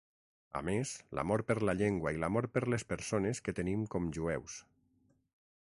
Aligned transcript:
A 0.59 0.61
més, 0.69 0.93
l'amor 1.17 1.43
per 1.51 1.57
la 1.69 1.75
llengua 1.81 2.13
i 2.17 2.21
l'amor 2.23 2.47
per 2.55 2.63
les 2.75 2.87
persones 2.95 3.45
que 3.49 3.55
tenim 3.61 3.85
com 3.97 4.09
jueus. 4.19 4.57